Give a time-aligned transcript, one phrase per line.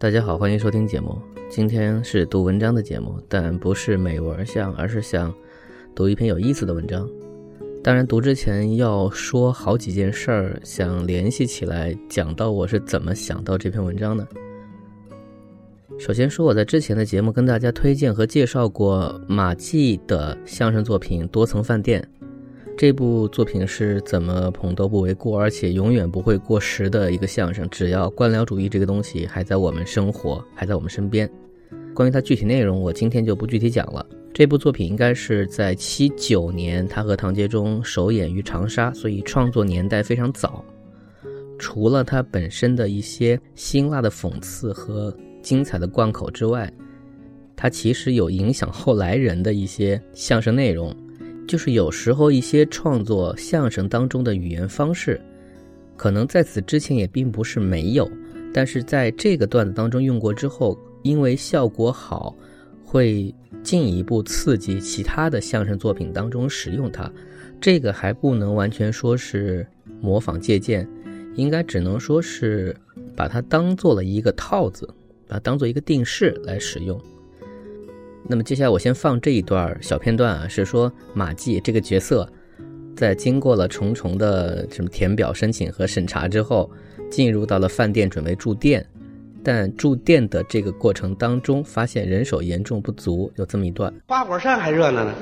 [0.00, 1.20] 大家好，欢迎收听节目。
[1.50, 5.34] 今天是读文章的节目，但不是美文像，而是想
[5.92, 7.10] 读一篇有意思的文章。
[7.82, 14.24] 当然，读之前要说好几件事儿，想联系起来讲到我是怎么想到这篇文章的。
[15.98, 22.08] 首先说，我在之前的节目跟大家推荐和介绍过马季的相声作品《多层饭店》。
[22.78, 27.68] 这部作品是怎么捧都不为过，而且永远不会过时的一个相声。
[27.72, 31.28] 只要官僚主义这个东西还在我们生活，还在我们身边。
[31.92, 34.06] 关于它具体内容，我今天就不具体讲了。
[34.32, 40.64] 这部作品应该是在七九年，他和唐杰忠首演于长沙，所以创作年代非常早。
[41.58, 46.72] 除了它本身的一些辛辣的讽刺和精彩的贯口之外，
[47.56, 50.94] 它其实有影响后来人的一些相声内容。
[51.48, 55.18] 就是有时候一些创作相声当中的语言方式，
[55.96, 58.08] 可能在此之前也并不是没有，
[58.52, 62.36] 但是在这个段子当中用过之后，因为效果好，
[62.84, 67.10] 会进一步刺激其他的相声作品当中使用它。
[67.58, 69.66] 这个还不能完全说是
[70.00, 70.86] 模仿借鉴，
[71.34, 72.76] 应该只能说是
[73.16, 74.86] 把它当做了一个套子，
[75.26, 77.00] 把它当做一个定式来使用。
[78.30, 82.30] 那么接下来我先放这一段小片段啊，是说马季这个角色，
[82.94, 86.70] 在经过了重重的什么填表申请和审查之后，
[87.10, 88.86] 进入到了饭店准备住店，
[89.42, 93.90] 但住店的这个过程当中，发现人手严重不足，有这么一段。
[94.08, 95.14] 花果山还热闹呢，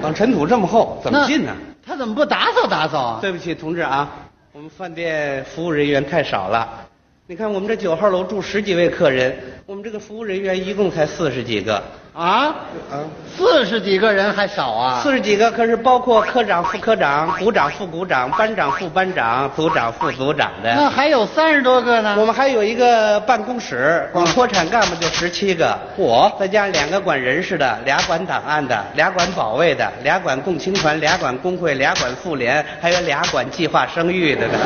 [0.00, 1.54] 往尘土这么厚，怎么进呢？
[1.84, 3.18] 他怎么不打扫打扫啊？
[3.20, 6.88] 对不起，同志啊，我们饭店服务人员太少了。
[7.26, 11.82] 你看我们这九号楼住十几位客人，我们这个服务人员一共才四十几个。
[12.14, 12.54] 啊
[12.90, 13.00] 啊，
[13.34, 15.00] 四十几个人还少啊？
[15.02, 20.74] 四十几个可是包括科长、副科长、股长、副股长、班长、副班长、组长、副组长的。
[20.74, 22.14] 那还有三十多个呢。
[22.18, 25.78] 我们还有一个办公室，光脱产干部就十七个。
[25.96, 26.30] 我！
[26.38, 34.58] 再加上两个管人事的，俩管档案的，俩管保卫的，俩管共青团，俩管工会，俩管妇联，还有俩管计划生育的呢。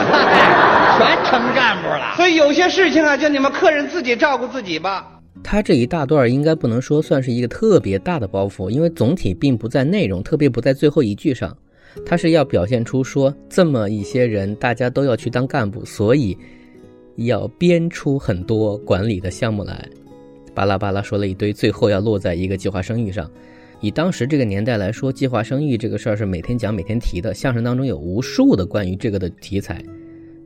[0.99, 2.15] 全成干部了。
[2.17, 5.05] 所以有些事情啊，就你们客人自己照顾自己吧。
[5.43, 11.57] 他这一大段应该不能说算是一个特别大的包袱，因为总体并不在内容，特别不在最后一句上。
[12.05, 16.37] 他是要表现出说这么一些人，大家都要去当干部，所以
[17.15, 19.89] 要编出很多管理的项目来。
[20.53, 23.31] 巴拉巴拉说了一堆，最后要落在一个计划生育上。
[23.81, 29.83] 以当时这个年代来说，计划生育这个事儿是每天讲、每天提的，相声当中有无数的关于这个的题材，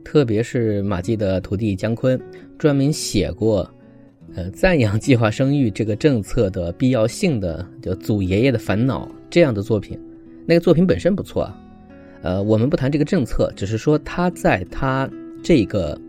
[0.03, 2.21] 特别是马季的徒弟姜昆
[2.57, 3.69] 专门写过。
[4.33, 9.99] 呃，赞扬计划生育这个政策的必要性的，叫祖爷爷的烦恼这样的作品，
[10.45, 11.57] 那个作品本身不错啊。
[12.21, 15.09] 呃，我们不谈这个政策，只是说它在它
[15.43, 15.99] 这个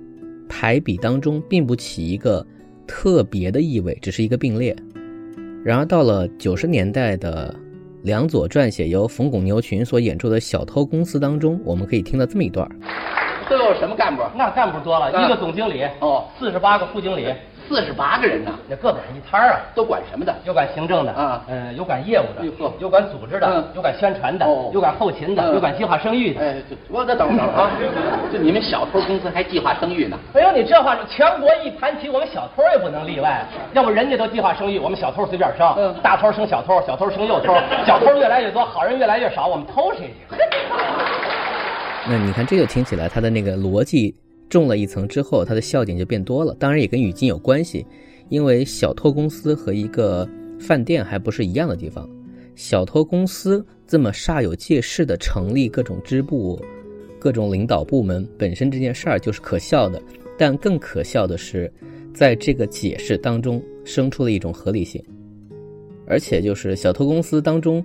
[0.49, 2.47] 排比当中，并不起一个
[2.87, 4.77] 特别的意味，只是一个并列。
[5.65, 7.53] 然而到了九十年代的
[8.03, 12.69] 梁左撰写由冯巩、牛群所演出的《小偷公司》当中，我们可以听到这么一段：
[13.51, 14.23] 都有什么干部？
[14.37, 17.27] 那干部多了，一个总经理哦，四十八个副经理。
[17.69, 20.35] 四十八个人呢，那个本上一摊儿啊，都管什么的？
[20.45, 22.45] 有管行政的，啊，嗯，有管业务的，
[22.79, 26.41] 有管组织嗯的，有管宣传的，有管后勤的，有管计划生育的。
[26.41, 26.57] 哎，
[26.89, 27.71] 我再等会儿啊，
[28.33, 30.19] 就你们小偷公司还计划生育呢？
[30.35, 33.47] 哎呦，你这话说，全国一盘棋，我们小偷也不能例外。
[33.73, 35.75] 要不人家都计划生育，我们小偷随便生。
[35.79, 37.55] 嗯，大偷生小偷，小偷生幼偷，
[37.87, 40.37] 小偷越来越多，好人越来越少，我们偷谁去？
[42.09, 44.13] 那你看，这就听起来他的那个逻辑
[44.53, 46.55] 重了一层之后，他的笑点就变多了。
[46.59, 47.87] 当然也跟语境有关系。
[48.29, 52.09] 因为小偷公司和一个饭店还不是一样的地方，
[52.55, 56.59] 小偷公司这么煞有介事的成立各种支部、
[57.19, 60.01] 各种领导部门，本身这件事儿就是可笑的。
[60.39, 61.71] 但更可笑的是，
[62.15, 65.03] 在这个解释当中生出了一种合理性，
[66.07, 67.85] 而且就是小偷公司当中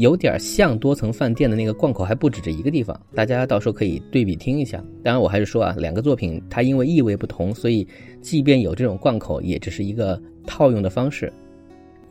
[0.00, 4.78] 有点像多层饭店的那个贯口还不止这一个地方，大家到时候可以对比听一下。
[5.04, 7.86] 当然，我还是说啊，两个作品它因为意味不同，所以。
[8.22, 11.32] 即便有这种贯口，也只是一个套用的方式。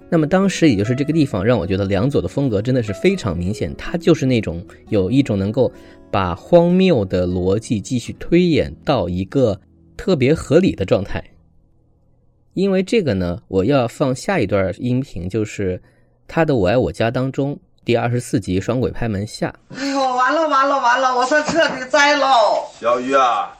[0.09, 5.71] 那么当时也就是这个地方，让我觉得梁左的风格真的是非常明显，他就是那种有一种能够
[6.09, 9.55] 把荒谬的逻辑继续推演到一个
[9.95, 11.23] 特别合理的状态。
[12.55, 15.79] 因为这个呢，我要放下一段音频，就是
[16.27, 19.53] 他的《我爱我家》当中第二十四集《双鬼拍门下》。
[19.79, 22.69] 哎呦，完了完了完了，我算彻底栽喽！
[22.79, 23.55] 小鱼啊。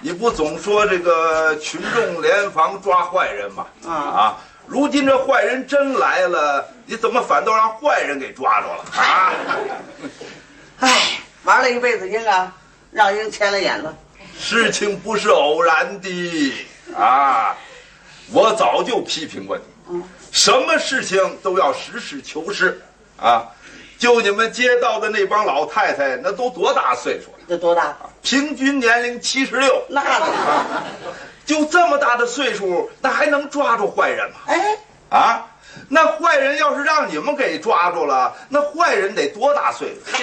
[0.00, 3.66] 你不总说这个群众联防抓坏人吗？
[3.86, 4.38] 啊啊！
[4.66, 9.32] 如今这坏人真来了，你怎么反倒让坏人给抓着了啊？
[10.80, 12.54] 哎，玩了一辈子鹰啊，
[12.90, 13.96] 让鹰牵了眼了。
[14.38, 16.54] 事情不是偶然的
[16.94, 17.56] 啊！
[18.30, 22.82] 我早就批评过你，什么事情都要实事求是
[23.20, 23.46] 啊。
[23.98, 27.38] 就你们街道的那帮老太太，那都多大岁数了？
[27.48, 27.96] 这多大？
[28.22, 30.26] 平均年龄七十六，那个，
[31.46, 34.36] 就这么大的岁数，那还能抓住坏人吗？
[34.48, 34.76] 哎，
[35.08, 35.46] 啊，
[35.88, 40.12] 那坏人要是让你们给抓住了，那坏人得多大岁数？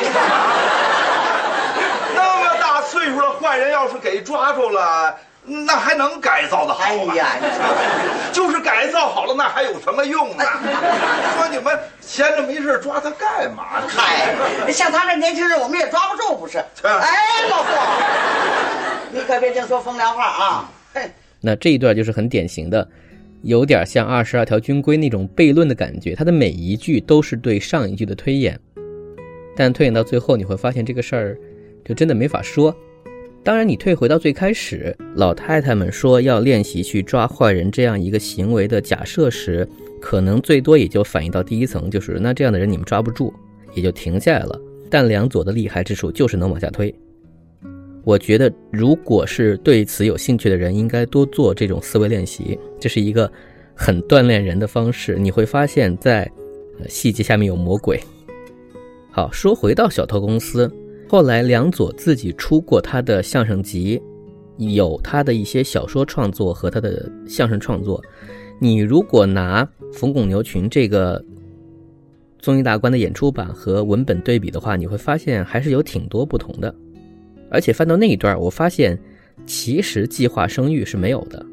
[2.14, 7.14] 那么大岁数的坏人要是给抓住了，那还能改造的好吗？
[7.14, 7.26] 哎呀，
[8.32, 10.46] 就是改造好了，那还有什么用呢？
[11.36, 11.80] 说你们
[12.14, 13.88] 闲着没事抓他干嘛呢？
[13.88, 16.60] 嗨，像他这年轻人，我们也抓不住，不是？
[16.84, 17.72] 哎，老傅，
[19.12, 20.72] 你可别净说风凉话啊！
[20.94, 21.10] 嘿，
[21.42, 22.88] 那这一段就是很典型的，
[23.42, 28.60] 有点像二十二条军规那种悖论的感觉，它的每一句都是对上一句的推演，
[29.58, 31.36] 但推演到最后，你会发现这个事儿
[31.84, 32.76] 就真的没法说。
[33.44, 39.68] 当然，你退回到最开始，老太太们说要练习去抓坏人这样一个行为的假设时，
[40.04, 43.34] 可能最多也就反映到第一层，就是那这样的人你们抓不住，
[43.74, 44.60] 也就停下来了。
[44.90, 46.94] 但梁左的厉害之处就是能往下推。
[48.04, 53.32] 我觉得，如果是对此有兴趣的人，应该多做这种思维练习，这是一个
[53.74, 55.18] 很锻炼人的方式。
[55.18, 56.30] 你会发现在
[56.90, 57.98] 细节下面有魔鬼。
[59.10, 60.70] 好，说回到小偷公司。
[61.08, 64.02] 后来，梁左自己出过他的相声集，
[64.58, 68.04] 有他的一些小说创作和他的相声创作。
[68.60, 71.24] 你如果拿《冯巩牛群》这个
[72.40, 76.74] 综艺大观的演出版和文本对比的话，你会发现还是有挺多不同的。
[77.50, 78.98] 而且翻到那一段，我发现
[79.46, 81.46] 其实计划生育是没有的。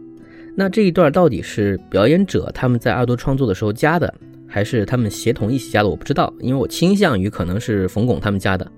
[0.57, 4.13] 那这一段到底是表演者他们在二度创作的时候加的，
[4.47, 5.89] 还是他们协同一起加的？
[5.89, 8.71] 我不知道，因为我倾向于可能是冯巩他们加的。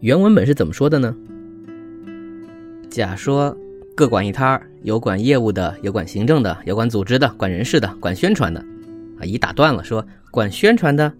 [0.00, 1.14] 原文本是怎么说的呢？
[2.90, 3.56] 甲说
[3.96, 8.60] 各管一摊儿，有管业务的，有管行政的，有管组织的，管人事的，管宣传的。
[9.20, 11.12] 啊，乙打断了，说管宣传的。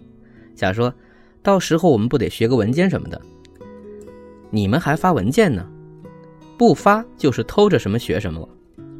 [0.55, 0.93] 甲说，
[1.41, 3.21] 到时候我们不得学个文件什么的？
[4.49, 5.65] 你们还发文件呢？
[6.57, 8.49] 不发就是偷着什么学什么了。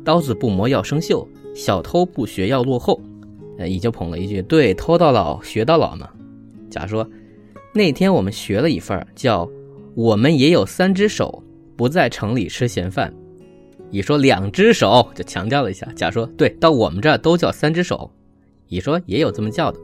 [0.04, 3.02] 刀子不磨要生锈，小偷不学要落后。
[3.58, 6.10] 呃，乙就捧了一句，对，偷到老学到老嘛。
[6.70, 7.10] 甲说，
[7.74, 9.50] 那天我们学了一份叫。
[9.96, 11.42] 我们也有三只手，
[11.78, 13.14] 不在城里吃闲饭。
[13.92, 15.88] 乙说两只手，就强调了一下。
[15.96, 18.12] 甲说对，到我们这儿都叫三只手。
[18.68, 19.80] 乙说也有这么叫的。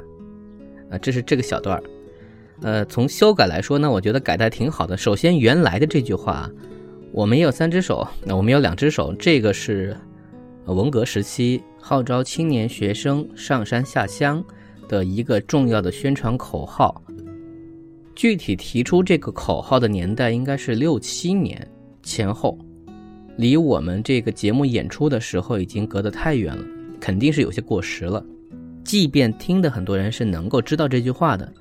[0.90, 1.84] 啊，这是这个小段儿。
[2.62, 4.98] 呃，从修改来说呢，我觉得改的挺好的。
[4.98, 6.50] 首先，原来的这句话，
[7.12, 9.98] 我们也有三只手，那我们有两只手，这个是
[10.66, 14.44] 文革时期号召青年学生上山下乡
[14.88, 17.02] 的一个重要的宣传口号。
[18.14, 21.68] 具体提出这个口号的年代应该是六七年
[22.04, 22.58] 前后，
[23.42, 26.64] 离我们这个节目演出的时候已经隔得太远了，
[27.00, 28.24] 肯定是有些过时了。
[28.84, 31.52] 即便听的很多人是能够知道这句话的，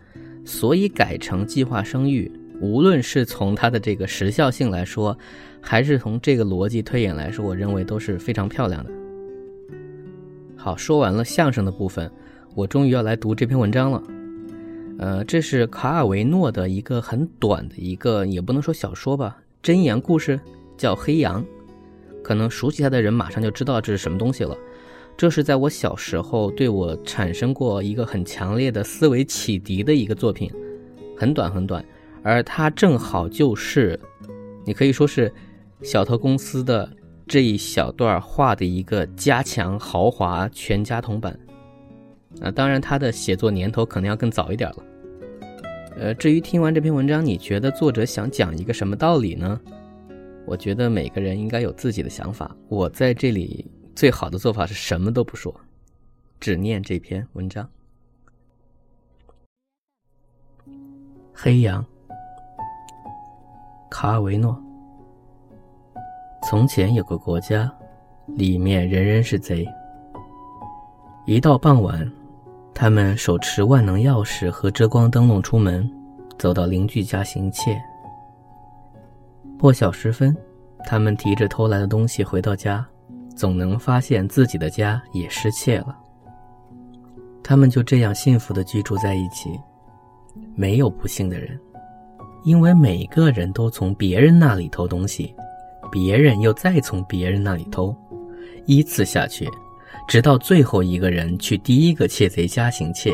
[0.44, 2.30] 所以改成计划生育，
[2.60, 5.16] 无论是从它的这个时效性来说，
[5.58, 8.90] 还是从这个逻辑推演来说，我认为都是非常漂亮的。
[10.56, 12.12] 好，说完了相声的部分，
[12.54, 14.02] 我终于要来读这篇文章了。
[14.98, 20.38] 呃，这是卡尔维诺的一个很短的一个，也不能说小说吧，箴言故事，
[20.76, 21.42] 叫《黑羊》。
[22.22, 24.56] 可能熟悉他的人马上就知道这是什么东西了。
[25.16, 30.50] 这是在我小时候对我产生过一个很强烈的思维启迪的一个作品，
[31.16, 31.84] 很短很短，
[32.22, 34.00] 而它正好就是，
[34.64, 35.30] 你可以说是
[35.82, 36.90] 小偷公司的
[37.26, 41.38] 这一小段画的一个加强豪华全家桶版。
[42.40, 44.76] 啊，当然他的写作年头可能要更早一点了。
[45.98, 49.60] 呃，至于听完这篇文章，你觉得作者想讲一个什么道理呢？
[50.46, 52.54] 我觉得每个人应该有自己的想法。
[52.68, 55.54] 我在这里最好的做法是什么都不说，
[56.40, 57.68] 只念这篇文章。
[61.32, 61.84] 黑羊，
[63.90, 64.60] 卡尔维诺。
[66.42, 67.72] 从前有个国家，
[68.36, 69.66] 里面人人是贼。
[71.26, 72.10] 一到傍晚。
[72.72, 75.86] 他们手持万能钥匙和遮光灯笼出门，
[76.38, 77.78] 走到邻居家行窃。
[79.60, 80.34] 破晓时分，
[80.86, 82.82] 他们提着偷来的东西回到家，
[83.36, 85.94] 总能发现自己的家也失窃了。
[87.42, 89.50] 他们就这样幸福的居住在一起，
[90.54, 91.60] 没有不幸的人，
[92.42, 95.34] 因为每个人都从别人那里偷东西，
[95.92, 97.94] 别人又再从别人那里偷，
[98.64, 99.46] 依次下去。
[100.08, 103.12] 直到最后一个人去第一个窃贼家行窃，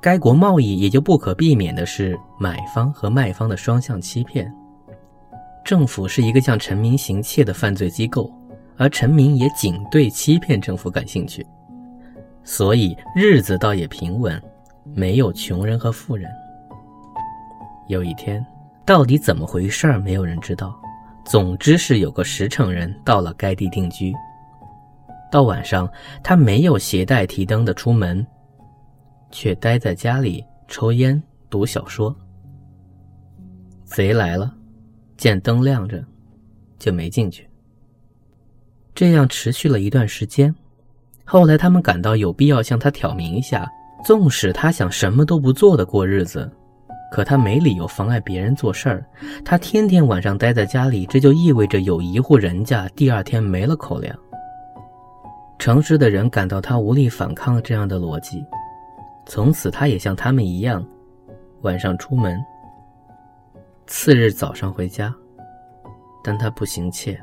[0.00, 4.50] 该国贸易也就不可避免的是买方和卖方的双向欺骗。
[5.66, 8.32] 政府是一个向臣民行窃的犯罪机构，
[8.76, 11.44] 而臣民也仅对欺骗政府感兴趣，
[12.44, 14.40] 所以日子倒也平稳，
[14.94, 16.30] 没有穷人和富人。
[17.88, 18.46] 有一天，
[18.84, 20.80] 到底怎么回事儿，没有人知道。
[21.24, 24.14] 总之是有个实诚人到了该地定居。
[25.32, 25.90] 到晚上，
[26.22, 28.24] 他没有携带提灯的出门，
[29.32, 31.20] 却待在家里抽烟
[31.50, 32.14] 读小说。
[33.84, 34.55] 贼来了，
[35.16, 36.04] 见灯亮着，
[36.78, 37.48] 就没进去。
[38.94, 40.54] 这样持续了一段时间，
[41.24, 43.70] 后来他们感到有必要向他挑明一下，
[44.04, 46.50] 纵使他想什么都不做的过日子。
[47.12, 49.06] 可他没理由妨碍别人做事儿，
[49.44, 54.14] 他天天晚上待在家里，这就意味着有一户人家第二天没了口粮。
[55.58, 58.44] 诚实的人感到他无力反抗这样的逻辑，
[59.24, 60.84] 从此他也像他们一样，
[61.62, 62.38] 晚上出门，
[63.86, 65.14] 次日早上回家，
[66.24, 67.20] 但他不行窃。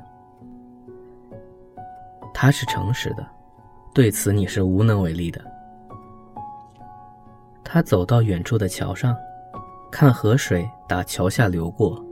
[2.33, 3.25] 他是诚实的，
[3.93, 5.41] 对此你是无能为力的。
[7.63, 9.15] 他走到远处的桥上。
[9.91, 12.03] 看河水打桥下流过，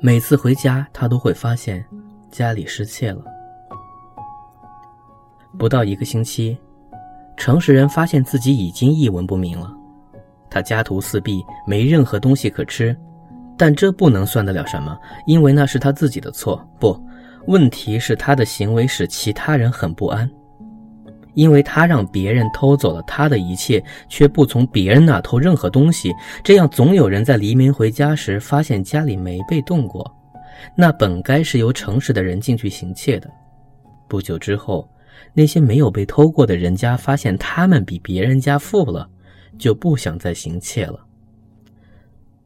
[0.00, 1.82] 每次回家，他都会发现
[2.30, 3.24] 家里失窃了。
[5.58, 6.58] 不到一个星期，
[7.38, 9.74] 诚实人发现自己已经一文不名了。
[10.50, 12.94] 他家徒四壁，没任何东西可吃，
[13.56, 16.66] 但这不能算得了什么，因为那是他自己的错。
[16.78, 17.00] 不，
[17.46, 20.30] 问题是他的行为使其他人很不安。
[21.34, 26.12] 因为他让别人偷走了他的一切，却不从别人那偷任何东西，
[26.44, 30.08] 这样总有人在黎明回家时发现家里没被动过。
[30.76, 33.28] 那本该是由诚实的人进去行窃的。
[34.06, 34.88] 不久之后，
[35.32, 39.08] 那些没有被偷过的人家发现他们比别人家富了，
[39.58, 41.00] 就不想再行窃了。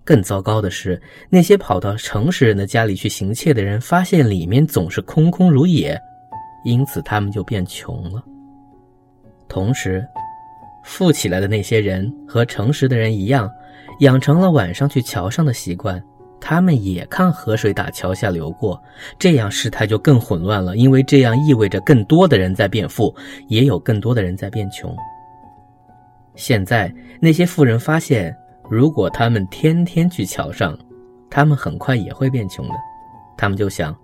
[0.09, 0.99] 更糟糕的是，
[1.29, 6.01] 那些跑到诚实人的家里去行窃的人，发现里面总是空空如也，
[6.65, 8.25] 因此他们就变穷了。
[9.51, 10.03] 同时，
[10.83, 13.51] 富起来的那些人和诚实的人一样，
[14.01, 16.03] 养成了晚上去桥上的习惯。
[16.41, 18.83] 他们也看河水打桥下流过，
[19.19, 20.75] 这样事态就更混乱了。
[20.75, 23.15] 因为这样意味着更多的人在变富，
[23.49, 24.97] 也有更多的人在变穷。
[26.35, 28.35] 现在那些富人发现，
[28.71, 30.79] 如果他们天天去桥上，
[31.31, 32.75] 他们很快也会变穷的。
[33.37, 33.97] 他们就想：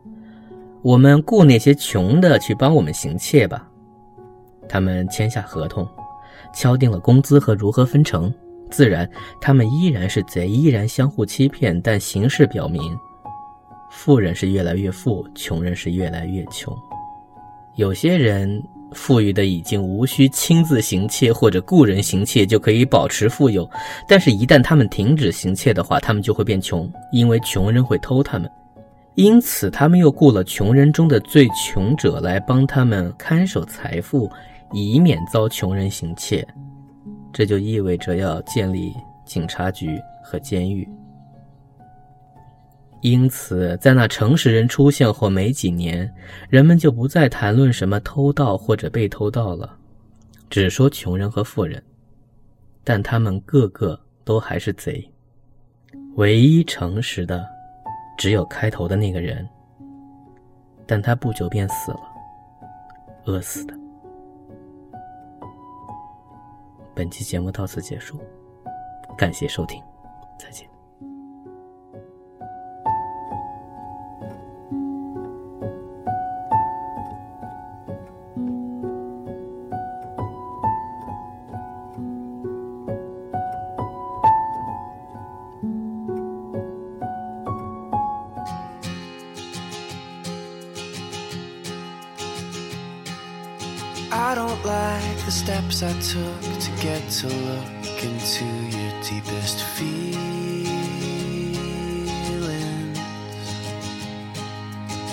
[0.83, 3.68] 我们雇那些穷的去帮我们行窃吧。
[4.68, 5.87] 他们签下合同，
[6.54, 8.33] 敲定了工资和如何分成。
[8.71, 9.09] 自然，
[9.40, 11.78] 他们依然是贼，依然相互欺骗。
[11.83, 12.99] 但形势表明，
[13.90, 16.75] 富人是越来越富，穷人是越来越穷。
[17.76, 18.62] 有些人
[18.95, 23.69] 富裕的已经无需亲自行窃或者雇人行窃就可以保持富有，
[24.09, 28.51] 但是，一旦他们停止行窃的话，他们就会变穷，因为穷人会偷他们。
[29.17, 34.31] 因此，他们又雇了穷人中的最穷者来帮他们看守财富。
[34.73, 36.45] 以免遭穷人行窃，
[37.33, 38.93] 这就意味着要建立
[39.25, 40.89] 警察局和监狱。
[43.05, 46.11] 因此，在那诚实人出现后没几年，
[46.49, 49.77] 人们就不再谈论什么偷盗或者被偷盗了，
[50.49, 51.85] 只说穷人和富人。
[52.83, 55.07] 但他们个个都还是贼，
[56.15, 57.47] 唯一诚实的
[58.17, 59.47] 只有开头的那个人，
[60.87, 62.01] 但他不久便死了，
[63.27, 63.75] 饿死的。
[66.95, 68.19] 本期节目到此结束，
[69.15, 69.79] 感谢收听，
[70.39, 70.67] 再见。
[99.09, 100.65] Deepest feelings.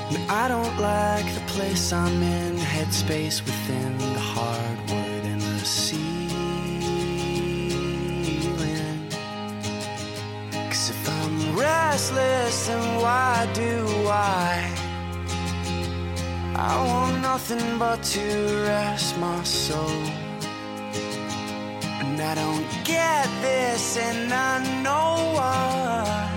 [0.09, 5.99] And I don't like the place I'm in, headspace within the hardwood and the ceiling.
[10.69, 14.71] Cause if I'm restless, then why do I?
[16.55, 18.23] I want nothing but to
[18.65, 20.30] rest my soul.
[22.21, 26.29] I don't get this, and I know why.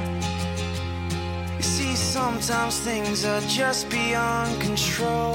[1.57, 5.35] You see, sometimes things are just beyond control.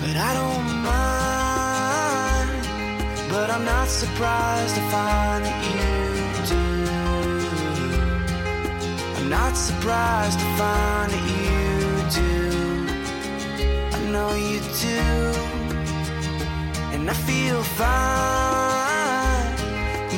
[0.00, 2.50] But I don't mind.
[3.30, 5.88] But I'm not surprised to find that you
[6.54, 6.64] do.
[9.18, 11.60] I'm not surprised to find that you
[12.20, 12.34] do.
[13.96, 15.00] I know you do.
[16.94, 18.69] And I feel fine,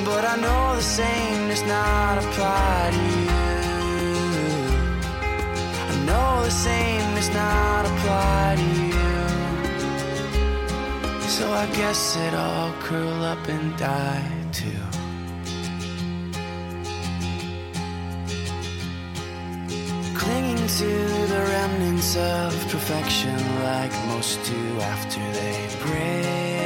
[0.05, 3.31] but I know the same does not apply to you.
[5.93, 9.15] I know the same does not apply to you.
[11.29, 14.85] So I guess it all curl up and die too.
[20.21, 20.93] Clinging to
[21.33, 26.62] the remnants of perfection like most do after they break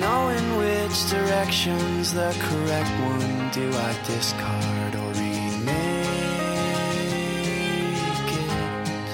[0.00, 5.74] knowing which direction's the correct one, do I discard or remake
[8.42, 9.08] it?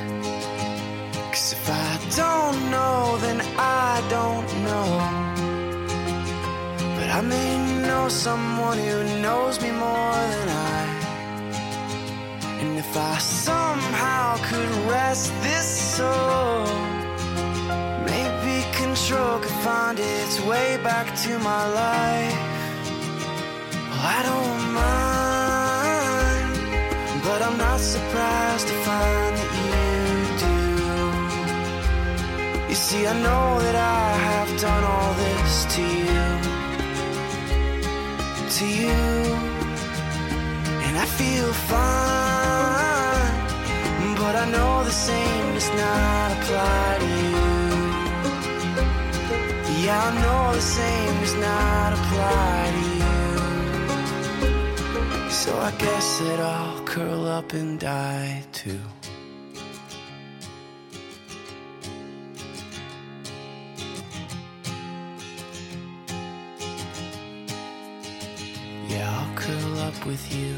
[1.32, 4.90] Cause if I don't know, then I don't know.
[6.96, 10.80] But I may know someone who knows me more than I.
[12.60, 16.89] And if I somehow could rest this soul,
[19.10, 22.38] control could find its way back to my life.
[23.90, 26.52] Well, I don't mind,
[27.24, 29.78] but I'm not surprised to find that you
[30.44, 30.56] do.
[32.68, 36.26] You see, I know that I have done all this to you
[38.58, 39.00] to you
[40.86, 43.36] and I feel fine
[44.22, 47.49] but I know the same does not apply to you
[49.90, 53.18] yeah I know the same does not apply to you.
[55.40, 58.82] So I guess that I'll curl up and die too.
[68.92, 70.54] Yeah, I'll curl up with you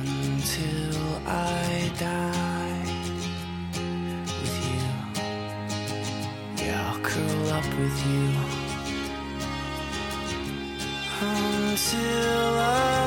[0.00, 2.97] until I die
[7.58, 8.24] up with you.
[11.20, 12.97] Until I